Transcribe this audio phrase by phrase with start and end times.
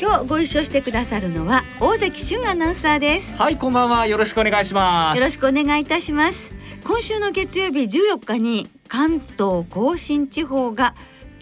[0.00, 3.34] 今日ご一緒してくださるのは大関俊アナウンサーです。
[3.34, 4.06] はいこんばんは。
[4.06, 5.18] よろしくお願いします。
[5.18, 6.52] よろしくお願いいたします。
[6.84, 10.94] 今週の月曜日14日に関東甲信地方が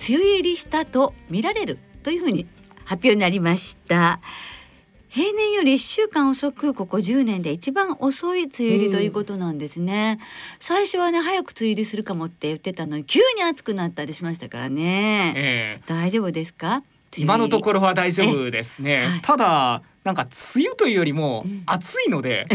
[0.08, 2.46] 梅雨入りしたと見られるというふうに
[2.84, 4.20] 発表になりました。
[5.08, 10.18] 平年より1週間遅くここ10年で一番遅い梅雨入りということなんですね、
[10.60, 15.82] 最初はね早く梅雨入りするかもって言ってたのに急に暑くなったりしましたからね、ええ。
[15.86, 16.82] 大丈夫ですか？
[17.22, 19.20] 今のところろは大丈夫ですね、はい。
[19.22, 21.62] ただなんか梅雨というよりもうん。
[21.66, 22.46] 暑いので、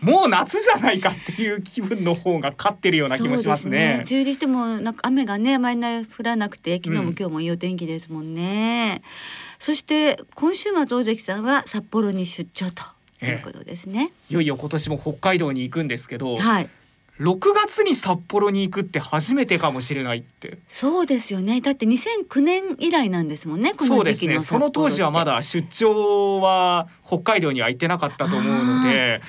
[0.00, 3.94] もう夏じゃないかっていう気分の方が勝ってるような気もしますね。
[3.94, 9.02] 梅雨入りしてもなんか雨がね前ね降らなくて昨日もうん今日もいいお天気ですもんね、
[9.58, 12.82] そして今週末大関さんは札幌に出張と
[13.26, 16.70] いうことですね、いよいよ今年も北海道に行くんですけど、はい
[17.20, 20.58] 6月に札幌に行くって初めてかもしれないって。
[20.66, 21.60] そうですよね。
[21.60, 24.34] だって2009年以来なんですもんねこそうですね。
[24.34, 29.20] の時期の札幌その当時はまだ出張は北海道には行ってなかったと思うので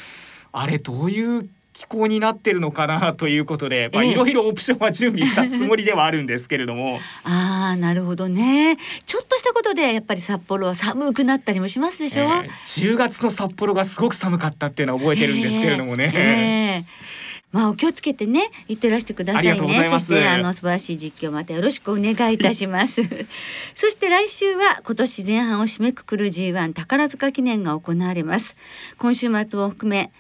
[0.53, 4.11] あれどういう気候になってるのかなということで、まあ、ええ。
[4.11, 6.99] いろいろオプションは準備したつもりではあるんですけれども。
[7.23, 8.77] ああなるほどね。
[9.05, 16.13] ちょっとしたことでやっぱり札幌は寒くなったりもしますでしょ、えー10月の札幌がすごく寒かったっていうのは覚えてるんですけれどもね。
[16.15, 16.21] ええ。
[16.21, 17.11] ええ
[17.51, 19.89] まあお気をつけてね行ってらしてくださいね。
[19.89, 23.01] そしてあの素晴らしい実況またよろしくお願いいたします。
[23.75, 28.55] そして来週は今年前半を締めくくる G1 宝塚記念が行われます。
[28.97, 30.11] 今週末を含め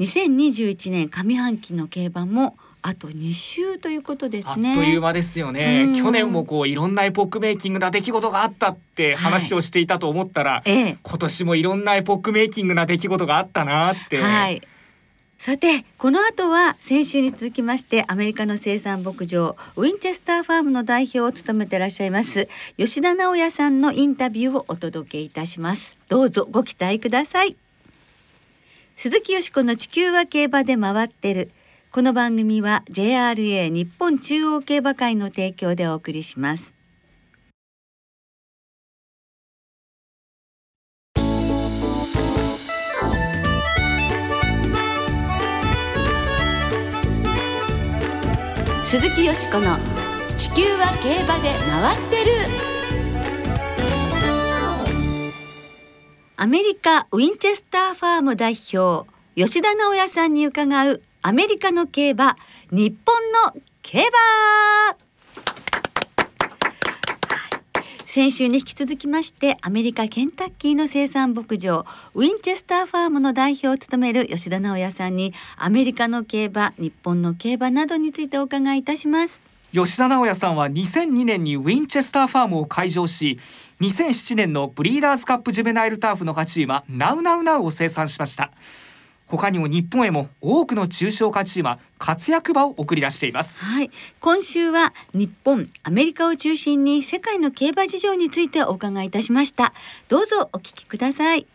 [0.00, 5.84] 2021年上半期の競馬もあと2週ということですあっとねいう間ですよね。
[5.86, 5.94] うん。
[5.94, 10.96] 去年もこういろんなエポックメイキングな出来事があったって話をしていたと思ったら、ええ。
[11.00, 14.60] 今年もいろんなエポックメイキングな出来事があったなって、はい。
[15.44, 25.98] さてこの後は先週に続きましてアメリカの生産牧場ウィンチェスターファームの代表を務めていらっしゃいます吉田直也さんのインタビューをお届けいたします。
[26.08, 27.56] どうぞご期待ください。
[28.94, 31.50] 鈴木よしこの地球は競馬で回ってる。
[31.90, 36.71] この番組は JRA 日本中央競馬会の提供でお送りします。
[48.92, 49.78] 鈴木よしこの
[50.36, 52.32] 地球は競馬で回ってる。
[56.36, 62.36] アメリカウィンチェスターファーム代表吉田直也さんに伺うアメリカの競馬
[62.70, 64.08] 日本の競馬。
[68.14, 79.40] 先週に引き続きましてアメリカケンタッキーの生産牧場ウィンチェスターファームの代表を務める吉田直也さんにアメリカの競馬日本の競馬などについてお伺いいたします。
[79.72, 83.38] 吉田直也さんは2002年にウィンチェスターファームを開場し
[83.80, 88.52] 2007年のブリーダーズカップジュベナイルターフの勝ち馬ナウナウナウを生産しました。
[89.32, 93.64] 他にも日本へも多くの中小勝ち馬活躍場を送り出しています。
[93.64, 93.90] はい。
[94.20, 99.72] 今週は日本アメリカを中心に世界の競馬事情についてお伺いいたしました。
[100.08, 101.46] どうぞお聞きください。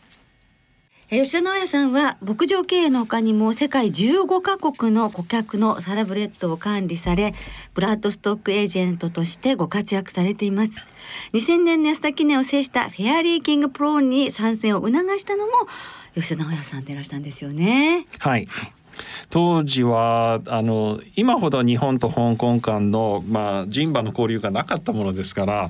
[1.10, 7.34] 吉田直也さんは牧場経営の他にも世界15カ国の顧客のサラブレッドを管理され
[7.74, 10.84] ブラッドストックエージェントとしてご活躍されています
[11.32, 15.54] 2000年の安田記念を制したフェアリーキングプローンに参戦を促したのも
[16.14, 18.46] 吉田直也さんでいらしたんですよねはい。
[19.30, 25.70] 当時はあの今ほど日本と香港間の、まあ、人馬の交流がなかったものですから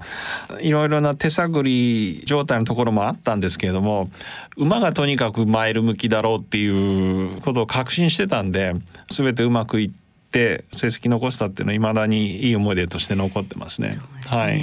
[0.60, 4.10] いろいろな手探り状態のところもあったんですけれども
[4.58, 8.74] 馬がとにかくマイル向きだろうっていうことを確信してたんで
[9.10, 9.92] 全てうまくいっ
[10.32, 13.92] て成績残したっていうのはいまだにいい思い出として残ってますね。
[13.92, 14.62] そうですはい。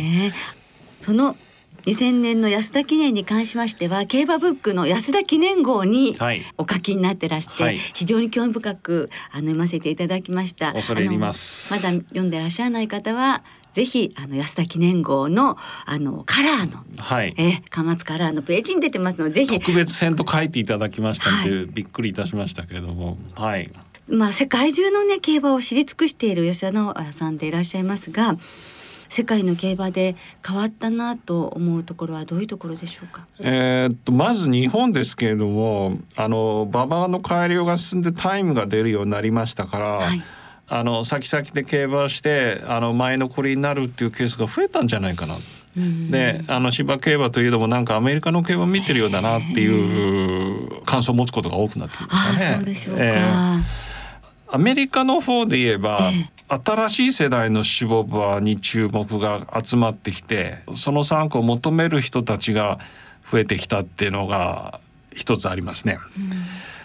[1.00, 1.36] その
[1.86, 6.42] 2000年の安田記念に関しましては競馬ブックの安田記念号にはい。
[6.56, 7.78] お書きになってらして、はい。
[7.78, 10.72] 非常に興味深くあの読ませていただきました。
[10.72, 13.42] 恐れ入りまだ読んでらっしゃらない方は
[13.74, 17.34] ぜひあの安田記念号のあのカラーのはい。
[17.36, 19.60] え貨物カラーのページに出てますのでぜひ。
[19.60, 23.18] 特別編と書いていただきましたんで、びっくりいたしましたけれども。
[23.34, 23.70] はい。
[24.08, 28.36] まあ世界中のね競馬を知り尽くしている吉田直也さんでいらっしゃいますが
[29.14, 33.28] 世界の競馬で変わったなと思うところはどういうところでしょうか？
[33.38, 39.86] えー、っとまず日本ですけれどもあの馬場の改良が進んでタイムが出るようになりましたから。
[39.98, 40.20] はい
[40.66, 45.34] あの先々で競馬してあの前残りになるっていうケースが増えたんじゃないかな。
[46.10, 52.56] であの芝競馬といえどもなんかアメリカの競馬見てるようだなっていう感想を持つことが多くなってきましたね。
[52.56, 53.83] そうでしょうか、えー
[54.54, 55.98] アメリカの方で言えば、
[56.46, 62.78] 新しい世代のシュボバに注目が集まってきてその参考を求める人たちが
[63.28, 64.78] 増えてきたっていうのが
[65.12, 65.98] 一つありますね。
[66.16, 66.30] うん、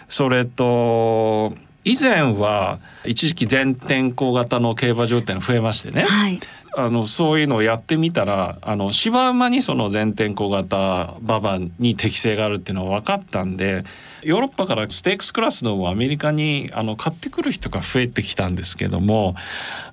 [0.08, 6.40] それと以前は一時期全天候型の競馬場っていうのが増えましてね、はい、
[6.76, 13.84] あのそういうのをやってみたらあの芝馬にその全天候型馬場に適性があるっていうのは分かったんで
[14.22, 19.34] ヨーロッパからステークスクラスのアメリカにあの買ってくる人が増えてきたんですけども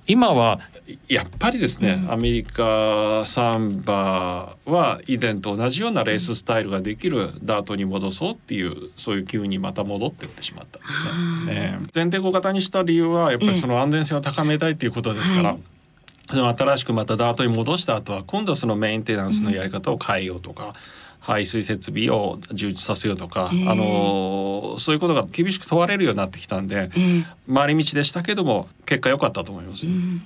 [0.06, 0.60] 今は
[1.08, 11.54] やっぱりですね、うん、アメリカサンバは以前と同じようなレーススタイルができるダートに戻そうっていうそういう急にまた戻ってってしまったんですね。
[11.54, 15.48] ね前提小型にした理由はやっぱりその安全性を高めたいっていうことですから。
[15.50, 15.58] はい
[16.30, 20.74] その新しくまたダートに戻した後は今度はそのメンテナンスのやり方を変えようとか、
[21.20, 26.90] 排水設備を充実させようとか、あのそういうことが厳しく問われるようになってきたんで、
[27.52, 29.86] 回り道でしたけども結果良かったと思います。
[29.86, 30.22] うん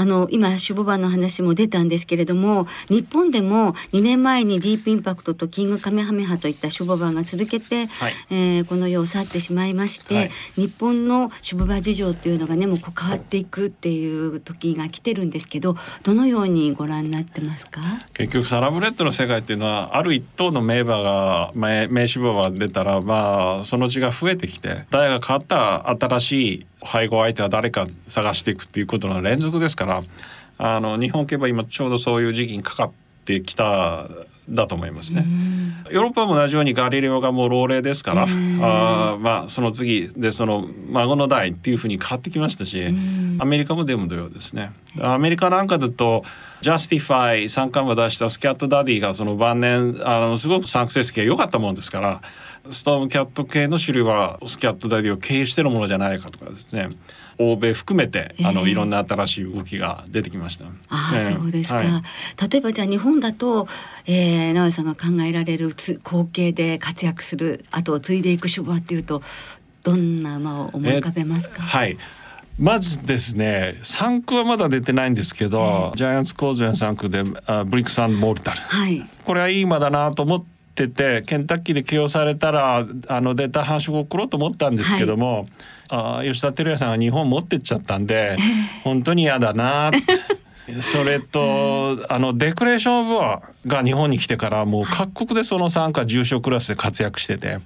[0.00, 17.80] あの今守護版の話も出たんですけれども日本でも2年前にディープインパクトとキングカメハメハといった守護版が続けて、はい、えー、この世を去ってしまいまして、はい、日本の守護場事情っていうのがねもう変わっていくっていう時が来てるんですけどどのようにご覧になってますか？
[18.14, 30.00] 結局サラブレッドの世界っていうのはある一頭の名馬が名名守護馬が出たらまあその血が増えてきて誰が変わったら新しい配合相手は誰か探していくっていうことの連続ですから
[30.58, 32.92] あの日本競馬今ちょうどそういう時期にかかっ
[33.24, 34.08] てきた
[34.48, 35.24] だと思いますね。
[35.90, 42.84] ヨーロッパも同じようにガリレオがもう老齢ですから、あまあその次でその孫の代っていうふうに変わってきましたし、
[43.38, 44.72] アメリカもでも同様ですね。
[45.00, 46.24] アメリカなんかだと
[46.60, 52.20] ジャスティファイ三冠馬出したスキャットダディがその晩年あのすごく産駒成績が良かったもんですから。
[52.70, 56.88] ストームキャット系の主流はスキャットダディを経由してるものじゃないかとかですね。
[57.38, 60.66] 欧米含めて、あのいろんな新しい動きが出てきました。
[60.90, 63.66] あ、えー、そうですか、はい、例えばじゃあ日本だと、
[64.06, 65.70] えー、直江さんが考えられる
[66.02, 69.22] 後継で活躍する後を継いでいく種牡馬っていうと
[69.82, 71.96] どんな馬を思い浮かべますか、はい。
[72.58, 85.46] まずですね3区はまだ出てないんですけど、えー、ジャイアンツコーズン3区であブリックサンモルタル、はい、これはいい馬だなと思ってっててケンタッキーで起用されたらあのデータ繁殖を送ろうと思ったんですけども、
[85.88, 88.36] はい、あ吉田照也さんが日本持ってっちゃったんで
[88.84, 89.98] 本当に嫌だなって。
[90.82, 97.58] それとあのデクレーション・オブ・ワーが日本に来てからもう各国でその参加重症クラスで活躍してて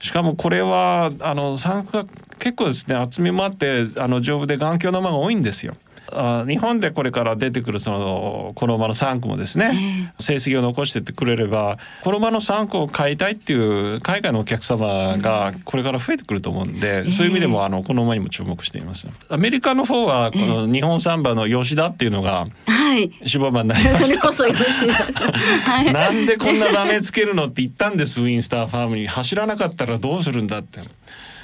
[0.00, 2.04] しかもこれはあの参加
[2.38, 5.74] 結構ですね厚みもあってあの丈夫で眼鏡の馬が多いんですよ。
[6.14, 9.72] あ日本でこれから出てくるそのこの馬の3区もですね、
[10.18, 13.56] 成績を残してってくれればこの馬の3区を買いたいってい
[13.96, 19.08] う海外のお客様がこれから増えてくると思うんで、そういう意味でもあのこの馬にも注目しています。
[19.28, 22.44] アメリカの方はこの日本サンバの吉田っていうのが
[23.26, 25.92] 死亡馬になりました。
[25.92, 29.06] なんでこんなダメつけるのって言ったんですウィンスターファームに。
[29.06, 30.80] 走らなかったらどうするんだって。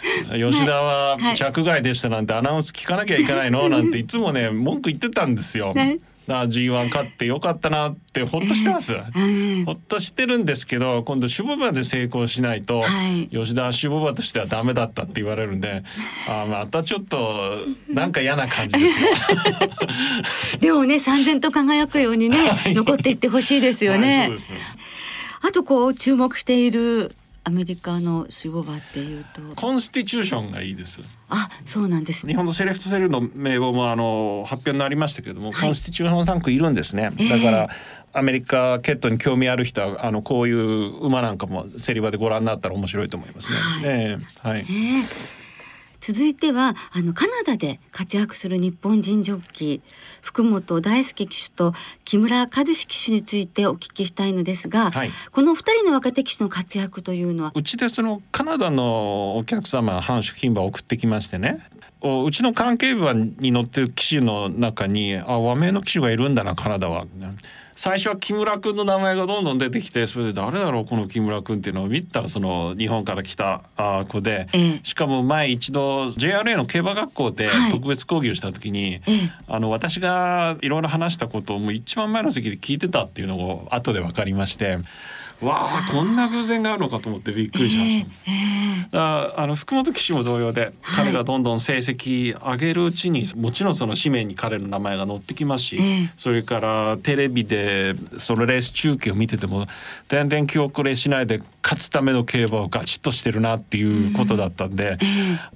[0.32, 3.68] 吉田は着外でしたなんてアナウンス聞かなきゃいけないの？
[3.70, 5.72] なんていつもね文句言ってたんですよ。
[6.30, 8.94] あ G1 勝ってよかったなってほっとしてます、
[9.64, 15.82] ほっとしてるんですけど今度守護馬で成功しないと、はい、吉田は守護馬としてはダメだったって言われるんで
[16.28, 19.08] あまたちょっとなんか嫌な感じですよ。
[20.60, 24.18] でもね三千と輝くようにね、はい、残っていってほしいですよね。
[24.18, 24.36] はい、ね。
[25.40, 27.14] あとこう注目している
[27.48, 29.40] アメリカの守護馬っていうと。
[29.56, 31.00] コンスティチューションがいいです。
[31.30, 37.68] あそうなんです、ね、日本のセレフトセルの名簿もあの発表になりましたけれども、はい、コンスティチューションタンクいるんですね、えー、だから
[38.12, 40.58] アメリカケットに興味ある人はあのこういう
[41.04, 43.58] 馬なんかも競り場でご覧になったら面白いと思いますね。
[43.58, 44.62] はい、えー、はい、え。
[44.62, 45.47] ー
[46.08, 51.74] 続いてはあのカナダで活躍する日本人ジョッキー福本大輔騎手と
[52.06, 57.52] 木村和志騎手についてお聞きしたいのですが、はい、この2人の若手騎手の活躍というのは？
[57.54, 61.58] うちでそのカナダのお客様反主牝馬を送ってきましてね。
[62.00, 67.04] おうちの関係馬に乗ってる騎手の中にあ和名の騎手がいるんだなカナダは。
[67.78, 74.80] 最初は木村君の名前がどんどん出てきてそれで誰だろうこの木村君っていうのを見たらその日本から来たあ子で、ええ。
[74.82, 77.70] しかも前一度 JRA の競馬学校ではい。
[77.70, 79.32] 特別講義をした時に、ええ。
[79.46, 84.78] あの私がいろいろ話したことをもう一番前の席で聞いてたっていうのを後で分かりまして
[85.40, 88.08] わあこんな偶然があるのかと思ってびっくりしました。
[88.26, 88.58] ええ
[88.90, 96.10] だからあの福本騎手も同様で、彼がどんどん成績上げるうちにもちろんその紙面に彼の名前が載ってきますし、ええ。
[96.16, 99.66] それからテレビでそのレース中継を見てても
[100.08, 104.98] 全然気遅れしないで勝つための競馬をガチッとしてるなっていうことだったんで、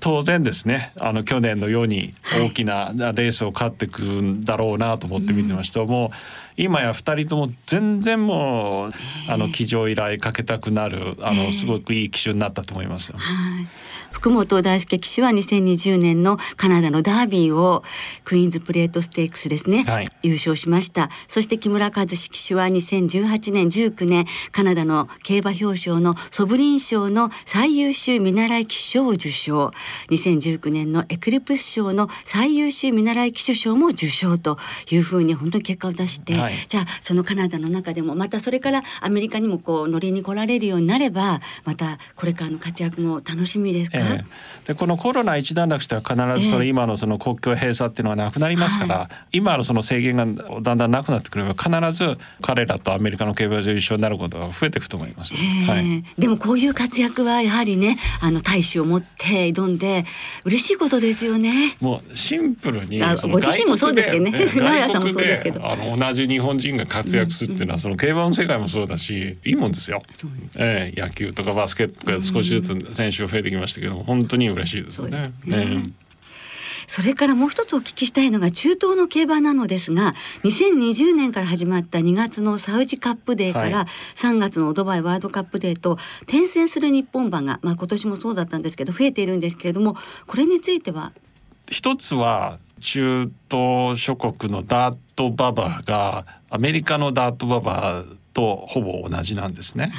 [0.01, 6.11] 当然ですねあの去年のように大きなレースを勝ってくんだろうなと思って見てました、もう
[6.57, 8.93] 今や2人とも全然もう
[9.29, 13.11] あの騎乗依頼かけたくなるあのすごくいい騎手になったと思います。
[13.11, 13.19] よ。
[13.19, 13.67] はい。
[14.11, 17.83] 福本大輔騎手は2020年のカナダのダービーを
[18.25, 20.11] クイーンズプレートステークスですね、はい。
[20.23, 21.09] 優勝しました。
[21.29, 29.73] そして木村和志騎手は2018年19年カナダの競馬表彰のソブリン賞の最優秀見習い騎手賞を受賞。
[30.11, 34.59] 2019年のエクリプス賞の最優秀見習い騎手賞も受賞と
[34.91, 36.55] いうふうに本当に結果を出して、はい。
[36.69, 44.25] じゃあそのカナダの中でもまたそれからアメリカにもこう乗りに来られるようになればまたこれからの活躍も楽しみですか、ええ、
[44.67, 50.27] でこのコロナ一段落したら必ずそのええ今のその国境閉鎖っていうのはなくなりますから、今のその制限が
[50.61, 55.35] だんだんなくなってくれば必ず彼らとアメリカの競馬場一緒になることが増えていくと思います。
[55.35, 55.67] ええ。
[55.67, 55.82] はい
[56.19, 60.05] でもこういう活躍はやはりねあの大志を持って挑んで
[60.45, 61.77] 嬉しいことですよね。
[61.81, 70.03] もうシンプルにご自身もそうですけどね外国で直哉さんもそうですけどあの同じ日本人が活躍するっていうのはその競馬の世界もそうだしいいもんですよ。
[70.57, 75.31] ええ野球とかバスケットとか少しずつ選手が増えてきましたけど本当に嬉しいですよね。
[75.45, 75.83] そうですねね
[76.93, 89.97] それからもう一つお聞きしたいのが中東の競馬なのですが2020年から始まった2月のサウジカップデーかはら3月のドバイワールドカップデーと転戦する日本馬が、まあ、今年もそうだったんですけど増えているんですけれども
[90.27, 91.13] これについては？
[91.71, 99.93] 一つは中東諸国のダート馬場がアメリカのダート馬場とほぼ同じなんですね。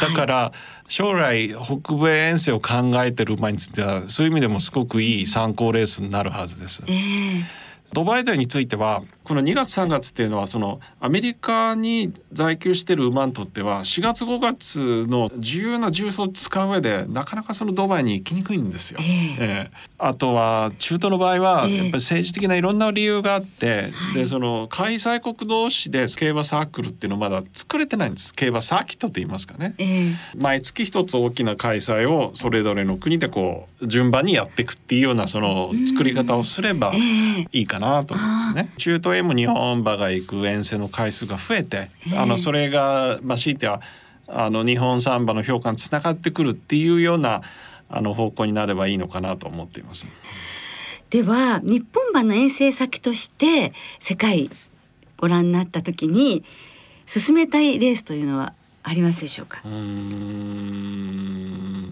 [0.00, 0.52] だから
[0.88, 6.82] 将来北米遠征を考えてる馬についてはそういう意味でもすごくいい参考レースになるはずです。
[6.86, 7.61] えー
[7.92, 19.00] ドバイデーについてはこの2月3月っていうのはそのアメリカに在籍してる馬にとっては4月5月の重要な重曹を使う上でなかなかそのドバイに行きにくいんですよ。
[19.00, 19.08] ええ。
[19.08, 19.70] ええ。
[19.98, 21.76] あとは中東の場合はええ。
[21.76, 28.34] やっぱり政治的ないろんな理由があって、でその開催国同士で競馬サークルっていうのはまだ作れてないんです。
[28.34, 29.74] 競馬サーキットって言いますかね。
[29.78, 30.14] ええ。
[30.36, 37.48] 毎月一つ大きな開催をそれぞれの国でこう順番にやっていくっていうようなその作り方をすればええ。
[37.52, 38.70] いいかなと思いますね。
[38.78, 43.80] 中東へも日本馬が行く遠征の回数が増えて、ええあのそれがまあ強いては
[44.28, 47.42] あの日本サンバの評価につながってくるっていうような
[47.88, 50.06] あの方向になればいいのかなと思っています。
[51.10, 54.48] では日本馬の遠征先として世界
[55.18, 56.42] ご覧になった時に
[57.04, 59.60] 進めたいレースというのはありますでしょうか？
[59.64, 61.90] うーん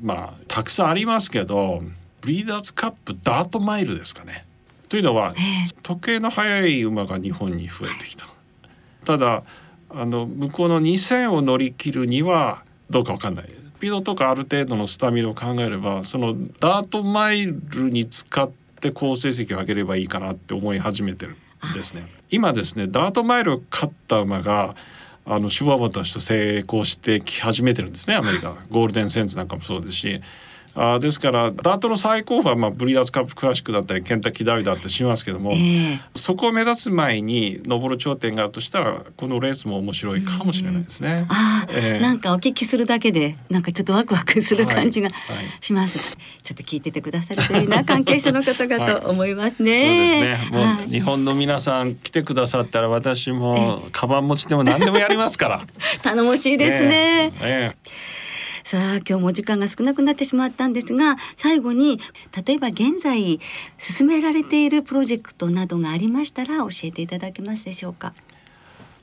[0.00, 1.82] まあたくさんありますけど
[2.20, 4.46] ブリーダーズカップダートマイルですかね。
[4.94, 8.28] というのはええ時計の速い馬が日本に増えてきた。
[9.04, 9.42] ただ
[9.90, 13.48] あの向こうの2,000を乗り切るにはどうかわかんない。
[13.48, 18.48] スピードとかある程度のスタミナを考えればそのダートマイルに使っ
[18.80, 21.36] て好成績を上げればいいかなって思い始めてる
[21.72, 22.06] んですね。
[22.30, 24.76] 今ですねダートマイルを勝った馬が
[25.26, 30.22] あのシュワバとして成功してき始めてるんですねアメリカゴールデンセンスなんかもそうですし
[30.76, 41.26] あーですからダートの最高峰は、まあ、ブリーダーズカップクラシックだったりケンタッキーダービーだったりしますけども、ええそこを目指す前に登る頂点があるとしたらこのレースも面白いかもしれないですね。
[41.28, 41.66] あ
[42.00, 50.26] なんかお聞きするだけでなんかちょっとワクワクする感じがはいはいします、ちょっと聞いててくださるといいな関係者の方々と思いますそうね。
[50.26, 50.58] ですね。
[50.58, 55.62] もうはい日本の皆さん来てくださったら私もカバン持ちでも何でもやりますから。
[56.02, 57.32] 頼もしいですね。
[57.40, 58.23] えええ
[58.64, 62.00] さあ今日も時間が少なくなってしまったんですが最後に
[62.46, 63.38] 例えば現在
[63.76, 68.14] 進められているプロジェクトなどがありましたら教えていただけますでしょうか？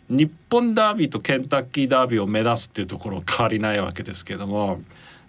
[0.09, 4.81] え日本ダービーとケンタッキーダービーを目指すっていうところは変わりないわけですけども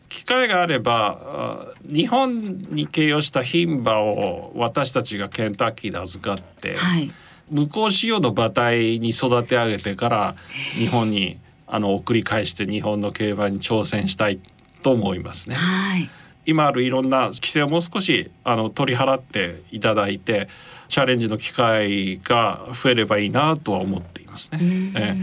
[0.09, 7.13] 機会があればあ日本に形容した牝馬を私たちがケンタッキーで預かって、はい。
[7.51, 10.37] 向こう仕様の馬体に育て上げてから
[10.79, 11.39] 日本に
[11.75, 14.39] あの送り返して日本の競馬に挑戦したい
[14.83, 15.57] と思いますね。
[15.57, 16.11] はい。
[16.45, 20.49] 今あるいろんな規制をもう少しあの取り払っていただいて
[20.89, 24.93] チャレンジの機会が増えればいいなとは思っていますね。
[24.95, 25.17] え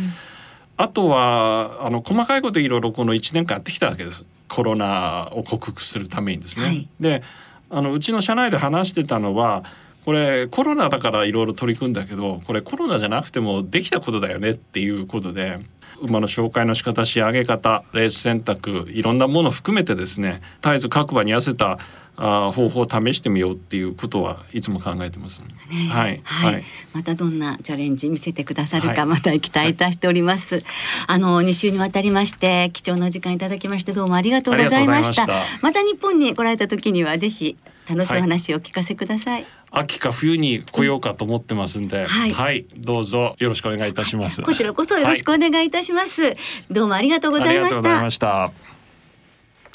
[0.75, 6.65] あとはあの細かいこといろいろこの1年間やってきたわけですコロナを克服するためにですね。
[6.65, 7.22] はい、で
[7.70, 9.65] あのうちの社内で話してたのは
[10.03, 15.60] これコロナだからいろいろ取り組んだけどこれコロナじゃなくてもできたことだよねっていうことで
[16.01, 21.79] 馬の紹介の仕方仕上げ方レース選択いろんなものを含めてですね絶えず各馬に合わせた
[22.22, 25.48] あ方法を試してみようっていうことはいつも考えてます、ね、
[25.89, 26.63] はい、はい、
[26.94, 30.63] またどんなチャレンジ見せてくださるか、また期待いたしております、はい、
[31.08, 35.27] あの2週にわたりまして貴重な時間いただきましてどうもありがとうございました。
[35.62, 35.79] また。
[35.79, 37.58] 日本に来られた時にはぜひ
[37.89, 44.41] 楽しい話をお聞かせください、秋か冬に来ようかと思ってますんで、はい、はい、どうぞよろしくお願いいたします。
[44.41, 46.35] こちらこそよろしくお願いいたします。
[46.71, 47.69] どうもありがとうございま
[48.09, 48.51] した。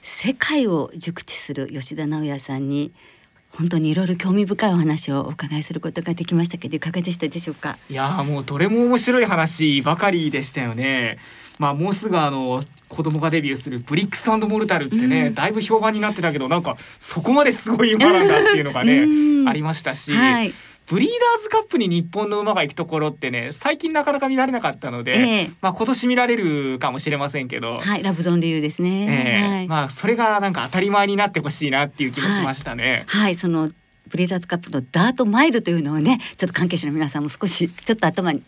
[0.02, 2.92] 世界を熟知する吉田直也さんに
[3.50, 7.78] 本当にいろいろ興味深いお話をお伺いすることができましたけどいかがでしたでしょうか？
[7.88, 11.18] いやもうどれも面白い話ばかりでしたよね
[11.58, 19.06] まあもうすぐあの子供がデビューするブリックスモルタルってね、うん、だいぶ評判になってたけどなんかそこまですごい馬なんだっていうのがね、
[19.48, 20.54] ありましたし、はい。
[20.86, 33.70] ブリーダーズカップに日本の馬が行くところってね最近なかなか見られなかったので、えー、まあ今年見られるかもしれませんけどはいラブゾンでいうですね、えー、はい、まあそれがなんか当たり前になってほしいなっていう気もしましたね、はい、はい、その
[34.08, 38.44] ブレザーズカップのダートマイルというのをねちょっと関係者の皆さんも少しちょっと頭にね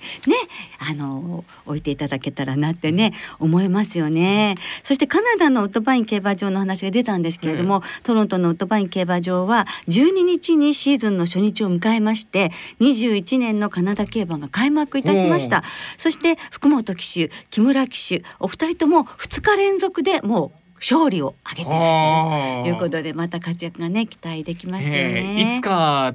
[0.91, 4.57] あの置いていただけたらなってね思いますよね。
[4.83, 15.63] そしてカナダのウッドバイン競馬場の話が出たんですけれども、うん、トロントのウッドバイン競馬場は12日にシーズンの初日を迎えまして21年のカナダ競馬が開幕いたしました。
[15.97, 25.57] そして福本騎手木村騎手お二人とも2日連続でもう勝利を挙げてらっしゃるということでまた活躍がね期待できますよね。
[25.57, 26.15] いつか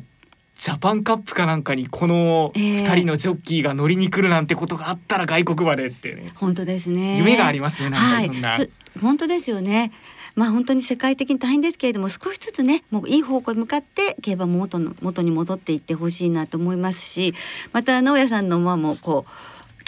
[0.57, 6.33] ジャパンカップかなんかにこの二人のジョッキーが乗りに来るなんてことがあったら外国までってね。
[6.35, 7.17] 本当ですね。
[7.17, 7.95] 夢がありますね。
[7.95, 8.29] はい。
[9.01, 9.91] 本当ですよね。
[10.35, 17.33] まあ本当に世界的に大変ですけれども少しずつねもういい方向に向かって競馬も元の元に戻っていってほしいなと思いますし
[17.73, 19.31] また直哉さんの馬もこう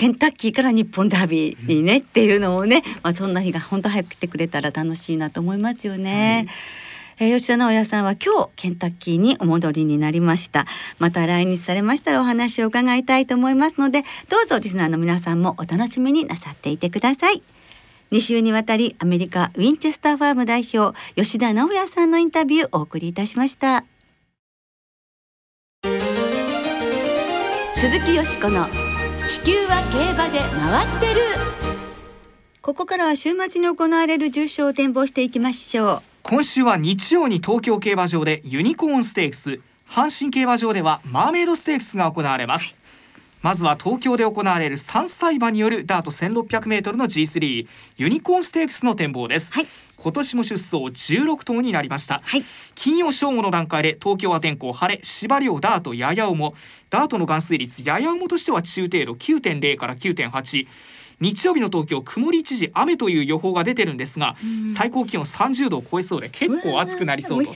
[0.04, 6.46] ケンタッキーから日本ダービーにねっていうのをね、まあ、そんな日が本当早く来てくれたら楽しいなと思いますよね。
[7.18, 10.66] はい、えー、吉田直也さんは今日ケンタッキーにお戻りになりました。
[11.00, 17.42] また来日されましたらお話を伺いたいと思いますのでどうぞリスナーの皆さんもお楽しみになさっていてください。
[18.12, 23.86] 2週にわたりアメリカウィンチェスターファーム代表吉田直也さんのインタビューをお送りいたしました。
[27.74, 28.68] 鈴木よしこの
[29.28, 31.22] 地球は競馬で回ってる。
[32.62, 36.02] ここからは週末に行われる重賞を展望していきましょう。
[36.24, 42.82] 今週は日曜に東京競馬場でユニコーンステークス阪神競馬場ではマーメイドステークスが行われます、
[43.44, 56.54] まずは東京で行われる3歳馬によるダート 1600m の G3 ユニコーンステークスの展望です、はい、今年も出走16頭になりました、はい、金曜正午の段階で東京は天候晴れ芝涼ダートやや重。
[56.90, 60.68] ダートの含水率やや重としては中程度9.0から9.8
[61.20, 64.36] 日曜日の東京曇り一時雨という予報が出てるんですが、
[64.76, 67.50] 最高気温30度を超えそうで結構暑くなりそうと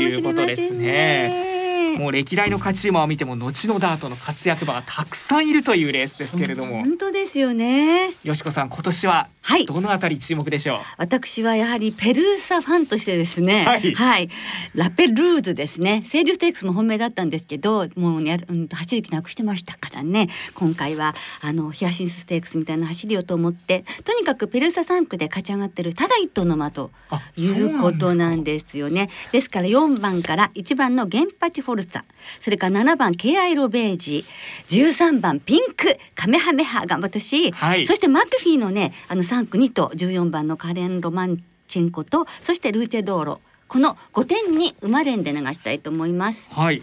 [0.00, 1.61] いうことですね。
[1.98, 6.82] もう歴代の勝ち馬を見ても後のダートの活躍馬がたくさんいるというレースですけれども。
[6.82, 8.12] 本当ですよね。
[8.24, 9.28] よしこさん今年は
[9.66, 14.28] どのあたり注目でしょう、はい、私はやはりペルーサファンとしてですね、はい、はい、
[14.74, 16.02] ラペルーズですね。
[16.02, 20.28] セールステークスも本命だったんですけどもうね、うん、走る気なくしてましたからね。
[20.54, 26.90] 今回はあのヒアシンスステークスみたいな走りをと思ってとにかくペルーサ3区で勝ち上がってるただ一頭の馬と
[27.36, 29.10] いうことなんですよね。
[29.32, 32.04] ですから4番から1番のゲンパチフォルツァ
[32.40, 34.24] それから7番ケアイロベージ
[34.68, 46.50] 13番ピンクカメハメハ頑張ってほしい、はい、そしてマクフィーのねあの3区2と14番のカレン・ロマンチェンコとそしてルーチェ道路この5点に馬連で流したいと思います。
[46.52, 46.82] はい。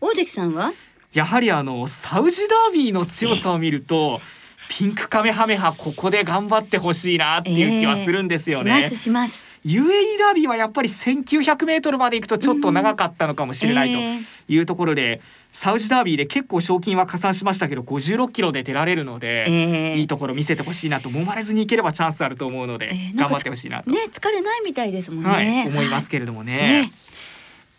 [0.00, 0.72] 大関さんは？
[1.12, 4.20] やはりあのサウジダービーの強さを見ると。
[4.68, 8.82] ピンクカメハメハここで頑張ってほしいなっていう気はするんですよね。
[8.82, 9.47] えー、しますします。
[9.64, 23.90] UAE ダービーはやっぱり1900メートルまで行くとちょっと長かったのかもしれないというところで、サウジダービーで結構賞金は加算しましたけど56キロで出られるので、えー、いいところ見せてほしいなと揉まれずにいければチャンスあると思うので、えー、頑張ってほしいなと。
[23.90, 25.30] ね疲れないみたいですもんね。
[25.30, 26.54] はい、思いますけれどもね。
[26.54, 26.90] ね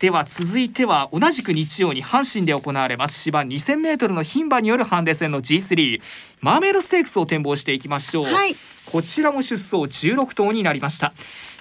[0.00, 3.20] では続いては同じく日曜に阪神で行われます。
[3.20, 6.00] 芝 2000m の牝馬によるハンデ戦の G3
[6.40, 8.54] マーメイドステークスを展望していきましょう、はい、
[8.90, 11.12] こちらも出走16頭になりました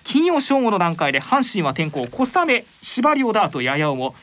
[0.10, 4.16] 金曜正午の段階で阪神は天候小雨芝良ダートやや重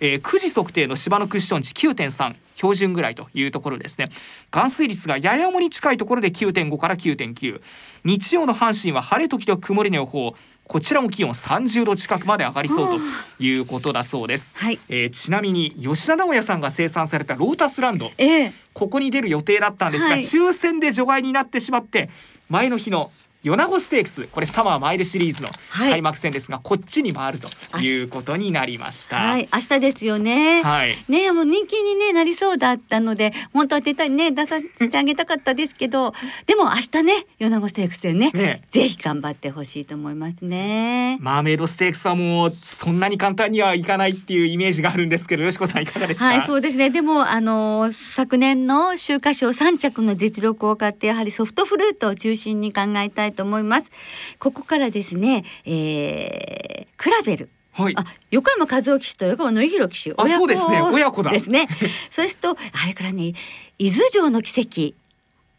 [0.00, 4.08] えー、9時測定の芝のクッション値9.3標準ぐらいというところですね。
[4.50, 7.60] 含水率がやや重に近いところで9.5から9.9
[8.04, 10.34] 日曜の阪神は晴れ時々曇りの予報。
[10.64, 12.98] こちらも気温30度近くまで上がりそう
[13.38, 14.78] ということだそうです、はい。
[14.88, 18.10] えーちなみに吉田直也さんが生産されたロータスランド。
[18.18, 18.52] ええ。
[18.72, 20.20] ここに出る予定だったんですが、はい。
[20.20, 22.08] 抽選で除外になってしまって
[22.48, 23.10] 前の日の
[23.46, 24.24] 米子ステークス。
[24.24, 25.90] これサマーマイルシリーズのはい。
[25.92, 29.16] 開幕戦ですが、こっちに回るということになりました。
[29.16, 29.48] はい。
[29.52, 30.62] 明日ですよね。
[30.62, 30.96] はい。
[31.08, 36.12] ねもう人気に、ね、なりそうだったので本当は出たいね出させてあげたかったですけど
[36.46, 38.62] でも明日ね米子ステークスでねね。
[38.70, 41.18] ぜひ頑張ってほしいと思いますね。
[41.20, 46.90] マーメイドステークスはもうそんなに簡単にはいかないっていうイメージがあるんですけどよしこさんいかがですか、はいそうですね。
[46.90, 53.90] でもあの昨年の秋華賞3着の実力を買ってやはりソフトフルートを中心に考えたいと思います。
[54.38, 57.48] ここからですね、えー、クラベル。
[57.72, 57.94] はい。
[57.96, 60.14] あ横山和夫騎手と横山典弘騎手。
[60.16, 60.80] あそうですね。
[60.82, 61.68] 親子だですね。
[62.10, 63.34] それとあれからね
[63.78, 64.96] 伊豆城の奇跡。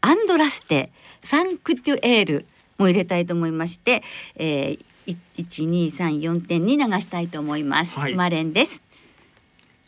[0.00, 0.90] アンドラステ。
[1.24, 2.46] サンクテュエール。
[2.78, 4.02] も入れたいと思いまして、
[4.36, 8.14] えー、一二三四点に流したいと思います、はい。
[8.14, 8.82] マレンです。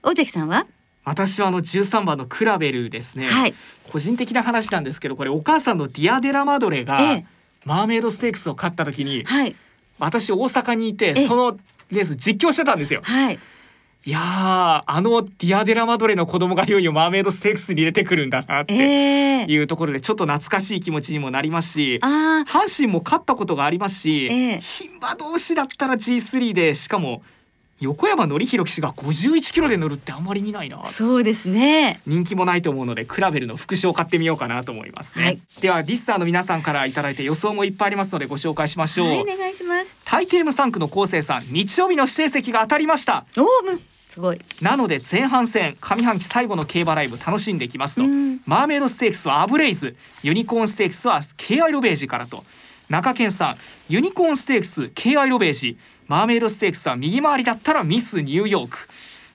[0.03, 0.67] 大関さんは？
[1.05, 3.55] 私はあの13番のクラベルですね、はい。
[3.91, 7.27] 個人的な話なんですけどこれお母さんのディアデラマドレが、ええ
[7.65, 9.55] マーメイドステークスを勝った時にはい。
[9.99, 11.27] 私大阪にいてええ。
[11.27, 11.59] その
[11.91, 13.01] レース実況してたんですよ。
[13.05, 13.39] はい。
[14.07, 22.51] いやーあのディアデラマドレの子供がいよいよマーメイドステークスに入れてくるんだなってえー、いうところでちょっと懐かしい気持ちにもなりますしあー。
[22.51, 24.61] 阪神も勝ったことがありますし、ええ。
[24.61, 27.23] 牝馬同士だったら G3 でしかも
[27.81, 30.85] 横山典弘騎手が51キロで乗るってあんまり見ないな。
[30.85, 32.01] そうですね。
[32.07, 35.41] 人気もないと思うのでクラベルの副賞を買ってみようかなと思いますね、はい。
[35.61, 39.97] ではディスターの皆さんからいただいて予想もいっぱいありますのでご紹介しましょう、はいお願いします。
[40.05, 43.25] タイテーム3区の昴生さん日曜日の指定席が当たりました。
[43.39, 43.47] おお
[44.11, 44.41] すごい。
[44.61, 48.41] なので前半戦上半期最後の競馬ライブ楽しんでいきますと、うん。
[48.45, 49.97] マーメイドステークスはアブレイズ。
[50.23, 52.45] ユニコーンステークスは KI ロベージからと。
[52.91, 53.57] 中堅さん
[53.89, 55.79] ユニコーンステークス KI ロベージ
[56.11, 58.79] マーメイドステークスは右回りだったらミスニューヨーク。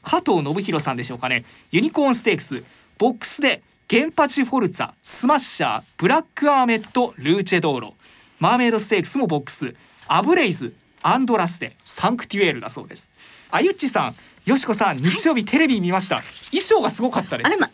[0.03, 1.45] 加藤信弘さんでしょうかね。
[1.71, 2.65] ユニコーンステークス
[2.97, 7.93] ボックスでゲンパチフォルツァスマッシャーブラックアーメットルーチェドーロ。
[8.41, 9.73] マーメイドステークスもボックス。
[10.09, 13.09] アブレイズアンドラステサンクテュエールだそうです。
[13.51, 16.23] あゆっちさんよしこさん日曜日テレビ見ました。
[16.51, 17.47] 衣装がすごかったです。
[17.47, 17.69] あれま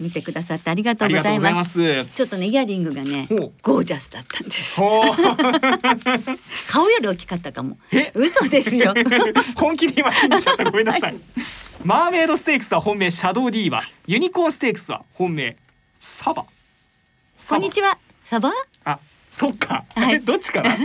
[0.00, 2.04] 見てくださってありがとあうございます。
[2.04, 3.26] すちょっとねイヤリングがね
[3.62, 4.80] ゴージャスだったんです。
[6.70, 7.78] 顔より大きかったかも。
[7.90, 8.12] え？
[8.14, 8.94] 嘘ですよ。
[9.56, 10.64] 本気で今信じちゃった。
[10.70, 11.16] ごめんなさい、
[11.84, 15.56] マーメイドステークスは本命シャドウディーバユニコーンステークスは本命
[16.00, 16.44] サバ。
[17.48, 17.98] こんにちは。
[18.24, 18.52] サバ？
[18.84, 18.98] あ
[19.30, 20.14] そっか、はい。
[20.16, 20.76] え どっちかな？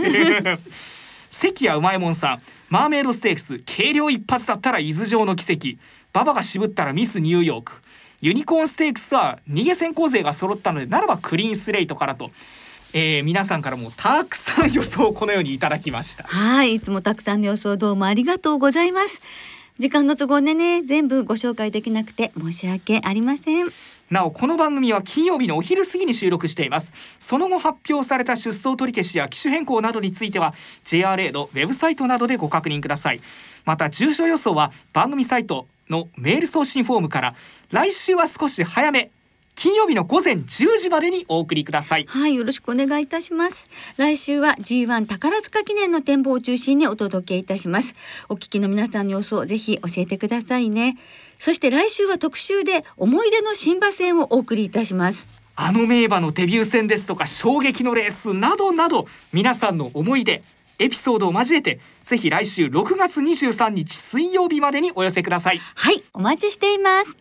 [1.30, 2.42] 関谷うまいもんさん。
[2.68, 5.78] マーメイドステークス軽量一発だったら伊豆城の奇跡。
[6.14, 7.72] 馬場が渋ったらミスニューヨーク
[8.24, 12.30] ユニコーンステークスは逃げ先行勢が揃ったのでならばクリーンスレイトからと、
[12.94, 16.24] えー皆さんからもたくさん予想をこのようにいただきました。
[16.24, 19.20] はいいつもたくさんの予想どうもありがとうございます。
[19.78, 23.66] 時間の都合でね全部ご紹介できなくて申し訳ありません。
[24.10, 26.94] なおこの番組は金曜日のお昼過ぎに収録しています。
[27.18, 30.54] その後発表された出走取り消しや機種変更などについては
[30.86, 33.20] JRA のウェブサイトなどでご確認ください。
[33.66, 37.34] また住所予想は番組サイトのメール送信フォームから
[37.70, 39.10] 来週は少し早め
[39.54, 43.68] 金曜日の午前10時までにお送りくださいはい、よろしくお願いいたします。
[43.96, 47.94] 来週は G1 宝塚記念の展望を中心にお届けいたします。
[48.28, 50.98] お聞きの皆さんの予想、ぜひ教えてくださいね。
[51.38, 55.26] そして来週は特集で思い出の新馬戦をお送りいたします。
[55.56, 60.42] あの名馬のデビュー戦ですとか衝撃のレースなどなど皆さんの思い出
[60.78, 67.16] エピソードを交えてぜひ来週6月23日水曜日までにお寄せくださいはい、お待ちしています。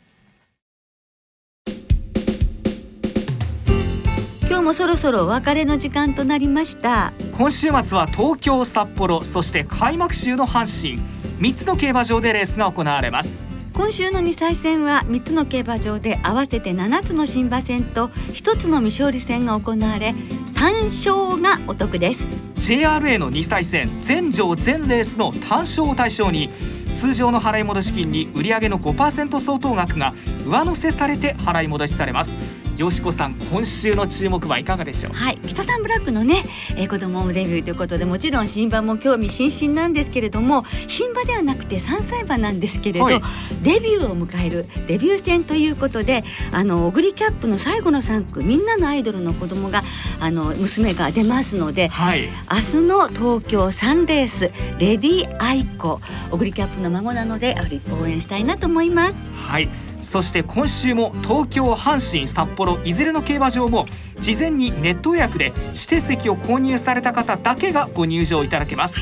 [4.48, 7.12] 今日もそろそろお別れの時間となりました。
[7.36, 11.02] 今週末は東京札幌そして開幕週の阪神
[11.40, 20.14] 3つの競馬場でレースが行われます今週の2歳戦は3つの競馬場で合わせて7つの新馬戦と1つの未勝利戦が行われ
[20.54, 22.28] 単勝がお得です。
[22.58, 26.50] JRA の2歳戦全場全レースの単勝を対象に
[26.94, 30.14] 通常の払い戻し金に売上の5%相当額が
[30.46, 32.36] 上乗せされて払い戻しされます。
[32.78, 35.14] よしこさん今週の注目はいかがでしょう？
[35.14, 36.44] はい、北さんブラックのね、
[36.76, 43.22] えー、子供もデビューということでもちろん新馬も興味津々なんですけれども新馬ではなくて3歳馬なんですけれど、はい。
[43.62, 49.84] デビューを迎えるデビュー戦ということであのオグリキャップの最後の3区みんなのアイドルの子供が
[50.20, 52.24] あの娘が出ますので、はい。
[52.52, 59.16] 明日の東京サンレースレディアイコオグリキャップの孫なのでやはり応援したいなと思います。
[59.36, 59.70] はい
[60.04, 63.88] そして今週も東京阪神札幌いずれの競馬場も
[64.20, 69.00] 事前にネット予約で指定席を購入された方だけがご入場いただけます。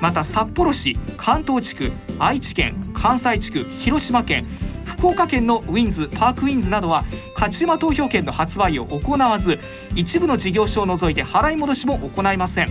[0.00, 4.46] また札幌市関東地区愛知県関西地区広島県
[4.84, 9.58] 福岡県のウィンズパークウィンズなどは勝ち馬投票券の発売を行わず
[9.94, 12.70] 一部の事業所を除いて払い戻しも行いません。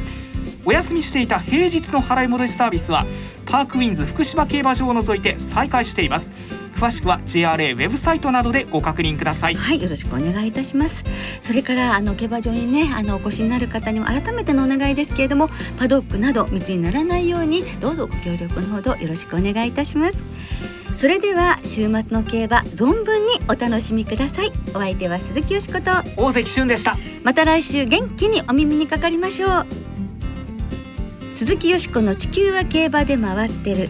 [0.66, 3.06] お休みしていた平日の払い戻しサービスは
[3.46, 6.32] パークウィンズ福島競馬場を除いて再開しています。
[6.78, 9.56] 詳しくは JRA ウェブサイトなどでご確認ください。
[9.56, 11.04] はいよろしくお願いいたします。
[11.42, 20.24] それからあの競馬場にねあのお越しになる方にも改めてのお願いですけれどもパドックなど密にならないようにどうぞご協力のほどよろしくお願いいたします。
[20.96, 24.52] それでは週末の競馬存分にお楽しみください。
[24.70, 25.92] お相手は鈴木よしこと。
[26.16, 26.96] 大関俊でした。
[27.24, 29.66] また来週元気にお耳にかかりましょう。
[31.32, 33.90] 鈴木よしこの地球は競馬で回ってる